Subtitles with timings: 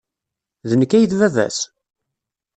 [0.69, 1.57] D nekk ay d baba-s?